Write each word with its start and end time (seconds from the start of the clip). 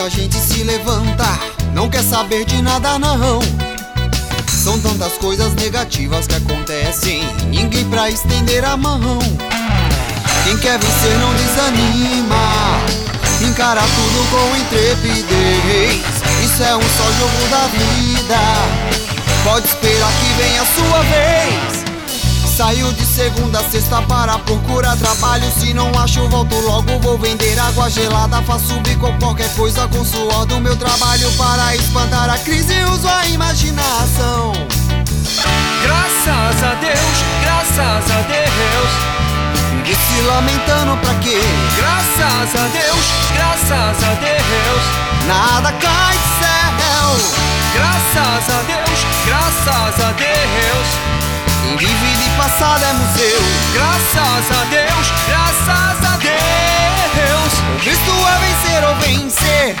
a 0.00 0.08
gente 0.08 0.36
se 0.36 0.62
levanta, 0.62 1.26
não 1.74 1.90
quer 1.90 2.02
saber 2.02 2.44
de 2.44 2.62
nada 2.62 2.96
não. 2.96 3.40
São 4.48 4.78
tantas 4.80 5.14
coisas 5.14 5.52
negativas 5.54 6.28
que 6.28 6.36
acontecem, 6.36 7.22
ninguém 7.48 7.84
pra 7.90 8.08
estender 8.08 8.64
a 8.64 8.76
mão. 8.76 9.18
Quem 10.44 10.56
quer 10.58 10.78
vencer 10.78 11.18
não 11.18 11.34
desanima, 11.34 12.80
encara 13.42 13.80
tudo 13.80 14.30
com 14.30 14.56
intrepidez. 14.56 16.02
Isso 16.44 16.62
é 16.62 16.76
um 16.76 16.80
só 16.80 17.12
jogo 17.18 17.48
da 17.50 17.66
vida, 17.66 18.38
pode 19.44 19.66
esperar 19.66 20.12
que 20.12 20.42
venha 20.42 20.62
a 20.62 20.66
sua 20.66 21.02
vez. 21.02 21.84
Saiu 22.56 22.92
de 22.92 22.99
segunda 23.20 23.60
a 23.60 23.64
sexta 23.64 24.00
para 24.02 24.38
procurar 24.38 24.96
trabalho. 24.96 25.44
Se 25.58 25.74
não 25.74 25.90
acho, 25.98 26.26
volto 26.28 26.54
logo, 26.60 26.98
vou 27.00 27.18
vender 27.18 27.58
água 27.58 27.90
gelada. 27.90 28.40
Faço 28.42 28.80
bico 28.80 29.12
qualquer 29.18 29.52
coisa 29.54 29.86
com 29.88 30.02
suor 30.02 30.46
do 30.46 30.58
meu 30.58 30.74
trabalho 30.76 31.30
Para 31.32 31.76
espantar 31.76 32.30
a 32.30 32.38
crise, 32.38 32.74
uso 32.84 33.06
a 33.06 33.26
imaginação. 33.26 34.52
Graças 35.82 36.62
a 36.62 36.74
Deus, 36.80 37.16
graças 37.42 38.10
a 38.10 38.20
Deus. 38.22 38.90
E 39.84 39.94
se 39.94 40.22
lamentando 40.22 40.96
pra 40.98 41.14
quê? 41.16 41.40
Graças 41.76 42.54
a 42.54 42.68
Deus, 42.68 43.04
graças 43.34 44.02
a 44.02 44.14
Deus. 44.14 44.82
Nada 45.26 45.72
cai 45.72 46.16
do 46.16 46.30
céu. 46.40 46.60
Graças 47.74 48.54
a 48.54 48.62
Deus, 48.62 49.00
graças 49.26 50.04
a 50.04 50.12
Deus. 50.12 51.10
Quem 51.78 51.88
vive 51.88 52.24
de 52.24 52.30
passado 52.36 52.84
é 52.84 52.92
museu. 52.92 53.09
Graças 53.72 54.50
a 54.50 54.64
Deus, 54.64 55.06
graças 55.28 56.04
a 56.04 56.16
Deus. 56.16 57.52
O 57.76 57.78
Cristo 57.80 58.10
é 58.26 58.38
vencer 58.40 58.84
ou 58.84 58.94
vencer. 58.96 59.76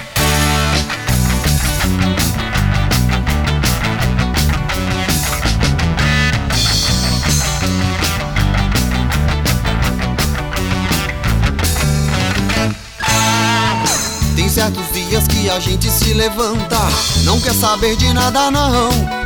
Tem 14.36 14.48
certos 14.48 14.92
dias 14.92 15.26
que 15.26 15.50
a 15.50 15.58
gente 15.58 15.90
se 15.90 16.14
levanta, 16.14 16.78
não 17.24 17.40
quer 17.40 17.54
saber 17.54 17.96
de 17.96 18.12
nada 18.12 18.50
não. 18.50 19.19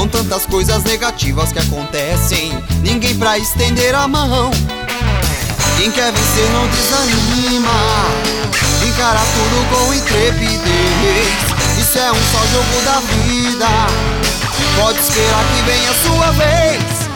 São 0.00 0.08
tantas 0.08 0.46
coisas 0.46 0.82
negativas 0.82 1.52
que 1.52 1.58
acontecem, 1.58 2.58
ninguém 2.80 3.14
pra 3.18 3.36
estender 3.36 3.94
a 3.94 4.08
mão. 4.08 4.50
Quem 5.76 5.90
quer 5.90 6.10
vencer 6.10 6.50
não 6.52 6.66
desanima, 6.68 7.68
encara 8.88 9.20
tudo 9.20 9.68
com 9.68 9.92
intrepidez. 9.92 11.28
Isso 11.78 11.98
é 11.98 12.10
um 12.10 12.14
só 12.14 12.46
jogo 12.46 12.82
da 12.82 13.00
vida, 13.12 13.68
pode 14.80 14.98
esperar 15.00 15.44
que 15.44 15.70
venha 15.70 15.90
a 15.90 15.94
sua 15.94 16.32
vez. 16.32 17.10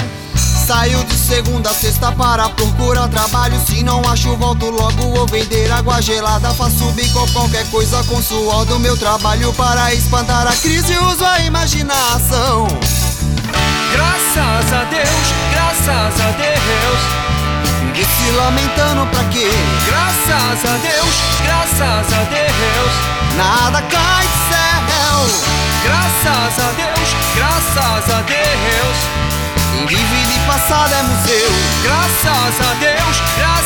Saiu 0.67 1.05
de 1.05 1.15
segunda 1.15 1.69
a 1.69 1.75
sexta 1.75 2.11
para 2.13 2.49
procurar 2.49 3.07
trabalho. 3.09 3.61
Se 3.67 3.83
não 3.83 4.01
acho, 4.09 4.35
volto 4.37 4.71
logo. 4.71 5.15
Vou 5.15 5.27
vender 5.27 5.71
água 5.71 6.01
gelada 6.01 6.55
Faço 6.55 6.91
bico 6.93 7.31
qualquer 7.35 7.69
coisa 7.71 8.03
com 8.05 8.23
suor 8.23 8.65
do 8.65 8.79
meu 8.79 8.97
trabalho. 8.97 9.53
Para 9.53 9.93
espantar 9.93 10.47
a 10.47 10.57
crise 10.57 10.97
uso 10.97 11.23
a 11.23 11.41
imaginação 11.41 11.84
se 18.25 18.31
lamentando 18.33 19.07
pra 19.07 19.25
quê? 19.25 19.51
Graças 19.87 20.65
a 20.65 20.77
Deus, 20.79 21.15
graças 21.45 22.13
a 22.13 22.23
Deus 22.31 22.93
Nada 23.37 23.83
cai 23.83 24.27
do 24.27 24.39
céu 24.49 24.75
Graças 25.85 26.59
a 26.59 26.73
Deus, 26.73 27.09
graças 27.37 28.15
a 28.15 28.23
Deus 28.23 29.25
quem 29.87 29.99
vive 29.99 30.33
de 30.33 30.39
passado 30.47 30.95
é 30.95 31.03
museu. 31.03 31.51
Graças 31.83 32.71
a 32.71 32.75
Deus, 32.81 33.17
graças 33.37 33.64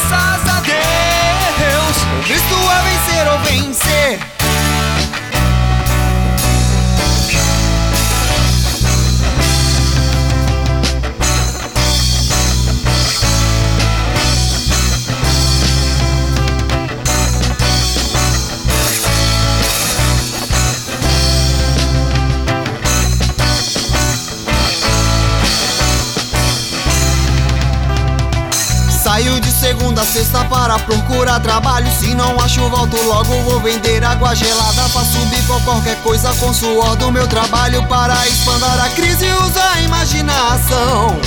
Saio 29.19 29.41
de 29.41 29.51
segunda 29.51 30.03
a 30.03 30.07
sexta 30.07 30.45
para 30.45 30.79
procurar 30.79 31.41
trabalho. 31.41 31.91
Se 31.91 32.15
não 32.15 32.39
acho, 32.39 32.61
volto 32.71 32.97
logo, 33.03 33.43
vou 33.43 33.59
vender 33.59 34.05
água 34.05 34.33
gelada. 34.33 34.89
Faço 34.91 35.19
bico 35.27 35.61
qualquer 35.65 35.97
coisa 36.05 36.33
com 36.35 36.55
suor 36.55 36.95
do 36.95 37.11
meu 37.11 37.27
trabalho 37.27 37.85
Para 37.89 38.15
expandir 38.29 38.81
a 38.81 38.89
crise, 38.91 39.27
usa 39.45 39.61
a 39.73 39.81
imaginação. 39.81 41.19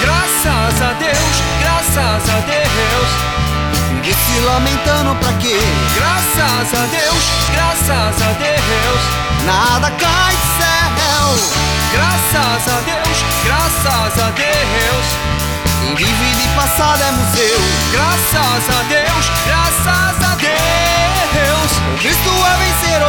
Graças 0.00 0.80
a 0.80 0.92
Deus, 0.92 1.42
graças 1.60 2.30
a 2.30 2.40
Deus. 2.46 4.06
E 4.06 4.14
se 4.14 4.40
lamentando 4.42 5.16
pra 5.16 5.32
quê? 5.40 5.58
Graças 5.96 6.72
a 6.72 6.86
Deus, 6.86 7.24
graças 7.52 8.22
a 8.22 8.32
Deus. 8.38 9.44
Nada 9.44 9.90
cai 9.90 10.36
do 10.36 10.46
céu. 10.56 11.50
Graças 11.92 12.68
a 12.68 12.80
Deus, 12.82 13.24
graças 13.44 14.22
a 14.22 14.30
Deus 14.30 15.55
passado 16.76 17.02
é 17.02 17.10
museu. 17.10 17.58
Graças 17.90 18.68
a 18.68 18.82
Deus, 18.82 19.30
graças 19.46 20.22
a 20.22 20.34
Deus. 20.36 22.00
Cristo 22.00 22.28
é 22.28 22.56
vencer. 22.58 23.05